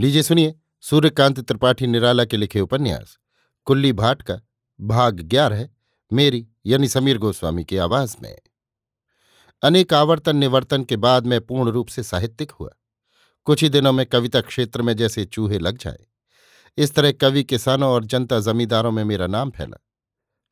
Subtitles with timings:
[0.00, 3.18] लीजिए सुनिए सूर्यकांत त्रिपाठी निराला के लिखे उपन्यास।
[3.64, 4.40] कुल्ली भाट का
[4.80, 5.68] भाग ग्यारह,
[6.12, 8.38] मेरी यानी समीर गोस्वामी की आवाज़ में।
[9.62, 12.70] अनेक आवर्तन निवर्तन के बाद मैं पूर्ण रूप से साहित्यिक हुआ।
[13.44, 15.98] कुछ ही दिनों में कविता क्षेत्र में जैसे चूहे लग जाए।
[16.76, 19.84] इस तरह कवि, किसानों और जनता जमींदारों में मेरा नाम फैला।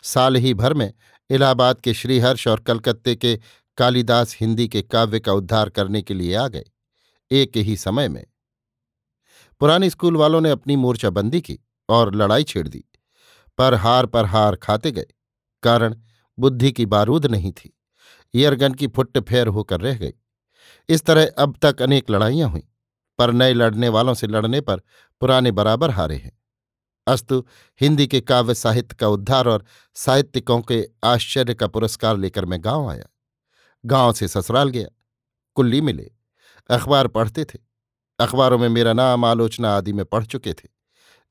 [0.02, 0.94] साल ही भर में
[1.30, 3.40] इलाहाबाद के श्रीहर्ष और कलकत्ते के
[3.76, 6.64] कालिदास हिंदी के काव्य का उद्धार करने के लिए आ गए।
[7.30, 8.26] एक ही समय में
[9.60, 12.84] पुराने स्कूल वालों ने अपनी मोर्चाबंदी की और लड़ाई छेड़ दी,
[13.58, 15.06] पर हार पर हार खाते गए,
[15.62, 15.94] कारण
[16.38, 17.74] बुद्धि की बारूद नहीं थी
[18.34, 20.12] ईयरगन की फुट्ट फेर होकर रह गई।
[20.88, 22.62] इस तरह अब तक अनेक लड़ाइयाँ हुई,
[23.18, 24.80] पर नए लड़ने वालों से लड़ने पर
[25.22, 26.32] पुराने बराबर हारे हैं।
[27.06, 27.44] अस्तु,
[27.80, 29.64] हिंदी के काव्य साहित्य का उद्धार और
[29.96, 33.08] साहित्यिकों के आश्चर्य का पुरस्कार लेकर मैं गाँव आया।
[33.84, 34.88] गाँव से ससुराल गया,
[35.56, 36.10] कुल्ली मिले,
[36.70, 37.58] अखबार पढ़ते थे।
[38.18, 40.68] अखबारों में मेरा नाम, आलोचना आदि में पढ़ चुके थे।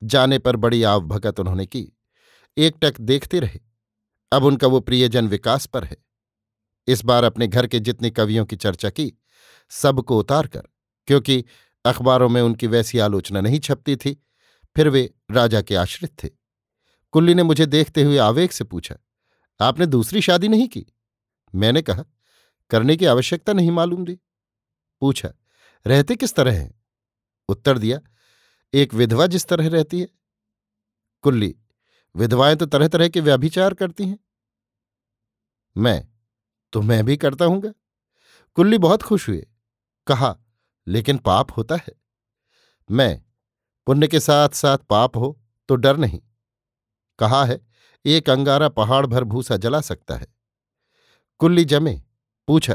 [0.02, 1.98] जाने पर बड़ी आवभगत उन्होंने की।
[2.56, 3.60] एक टक देखते रहे।
[4.32, 5.96] अब उनका वो प्रियजन विकास पर है।
[6.88, 9.12] इस बार अपने घर के जितने कवियों की चर्चा की,
[9.70, 10.62] सबको उतार कर,
[11.06, 11.44] क्योंकि
[11.84, 14.24] अखबारों में उनकी वैसी आलोचना नहीं छपती थी,
[14.76, 16.28] फिर वे राजा के आश्रित थे।
[17.12, 18.96] कुल्ली ने मुझे देखते हुए आवेग से पूछा,
[19.60, 20.86] आपने दूसरी शादी नहीं की?
[21.54, 22.04] मैंने कहा,
[22.70, 24.18] करने की आवश्यकता नहीं मालूम दी।
[25.02, 25.32] पूछा,
[25.86, 26.77] रहते किस तरह हैं?
[27.48, 28.00] उत्तर दिया,
[28.74, 30.08] एक विधवा जिस तरह रहती है,
[31.22, 31.54] कुल्ली,
[32.16, 34.18] विधवाएँ तो तरह तरह के व्याभिचार करती हैं।
[35.76, 36.08] मैं
[36.72, 37.72] तो मैं भी करता हूँगा।
[38.54, 39.46] कुल्ली बहुत खुश हुए,
[40.06, 40.36] कहा,
[40.86, 41.92] लेकिन पाप होता है।
[42.90, 43.22] मैं,
[43.86, 46.20] पुण्य के साथ साथ पाप हो तो डर नहीं।
[47.18, 47.60] कहा है,
[48.04, 50.26] एक अंगारा पहाड़ भर भूसा जला सकता है।
[51.38, 52.02] कुल्ली जमे,
[52.48, 52.74] पूछा,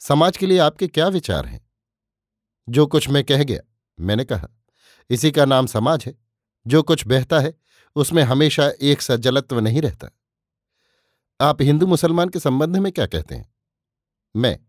[0.00, 1.70] समाज के लिए आपके क्या विचार हैं?
[2.68, 3.60] जो कुछ मैं कह गया
[4.00, 4.48] मैंने कहा,
[5.10, 6.14] इसी का नाम समाज है,
[6.66, 7.54] जो कुछ बहता है,
[7.96, 10.08] उसमें हमेशा एक सा जलत्व नहीं रहता।
[11.40, 13.54] आप हिंदू मुसलमान के संबंध में क्या कहते हैं?
[14.36, 14.60] मैं,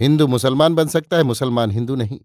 [0.00, 2.20] हिंदू मुसलमान बन सकता है, मुसलमान हिंदू नहीं।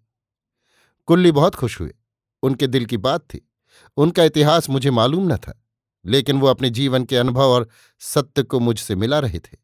[1.06, 1.96] कुल्ली बहुत खुश हुए,
[2.44, 3.52] उनके दिल की बात थी,
[3.98, 5.66] उनका इतिहास मुझे मालूम न था,
[6.06, 9.58] लेकिन वो अपने जीवन के अनुभव और सत्य को मुझसे मिला रहे थे।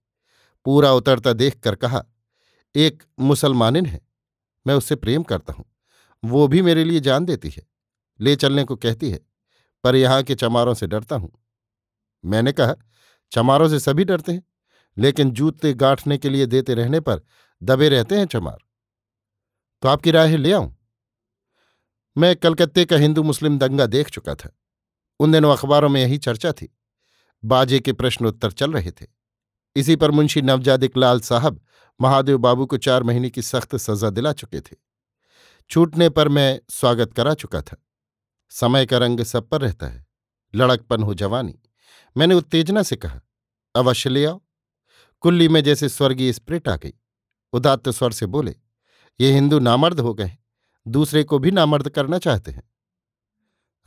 [0.65, 2.03] पूरा उतरता देखकर कहा,
[2.75, 4.01] एक मुसलमानिन है,
[4.67, 5.65] मैं उससे प्रेम करता हूँ।
[6.25, 7.63] वो भी मेरे लिए जान देती है,
[8.19, 9.19] ले चलने को कहती है,
[9.83, 11.31] पर यहाँ के चमारों से डरता हूँ।
[12.23, 12.75] मैंने कहा,
[13.31, 14.43] चमारों से सभी डरते हैं,
[14.97, 17.21] लेकिन जूते गांठने के लिए देते रहने पर
[17.61, 18.57] दबे रहते हैं चमार।
[19.83, 20.75] तो आपकी राय है ले आऊँ?
[22.15, 24.49] मैं कलकत्ते का हिंदू मुस्लिम दंगा देख चुका था।
[25.19, 26.69] उन दिनों अखबारों में यही चर्चा थी।
[27.43, 29.05] बाजे के प्रश्नोत्तर चल रहे थे।
[29.75, 31.59] इसी पर मुंशी नवजादिक लाल साहब
[31.99, 34.75] महादेव बाबू को चार महीने की सख्त सजा दिला चुके थे।
[35.69, 37.85] छूटने पर मैं स्वागत करा चुका था।
[38.49, 40.07] समय का रंग सब पर रहता है।
[40.55, 41.59] लड़कपन हो जवानी।
[42.17, 43.21] मैंने उत्तेजना से कहा,
[43.75, 44.41] अवश्य ले आओ।
[45.19, 46.93] कुल्ली में जैसे स्वर्गीय स्प्रिट आ गई।
[47.53, 48.55] उदात्त स्वर से बोले,
[49.19, 50.31] ये हिंदू नामर्द हो गए
[50.87, 52.71] दूसरे को भी नामर्द करना चाहते हैं।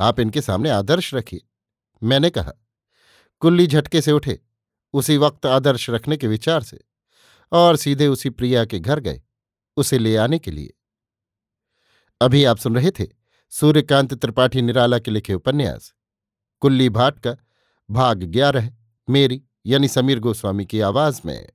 [0.01, 1.49] आप इनके सामने आदर्श रखिए।
[2.03, 2.53] मैंने कहा।
[3.41, 4.41] कुल्ली झटके से उठे,
[4.93, 6.81] उसी वक्त आदर्श रखने के विचार से,
[7.53, 9.23] और सीधे उसी प्रिया के घर गए,
[9.77, 10.75] उसे ले आने के लिए।
[12.21, 13.07] अभी आप सुन रहे थे
[13.51, 15.93] सूर्यकांत त्रिपाठी निराला के लिखे उपन्यास।
[16.61, 17.37] कुल्ली भाट का
[17.91, 18.71] भाग ग्यारह,
[19.11, 21.49] मेरी यानी समीर गोस्वामी की आवाज़ में।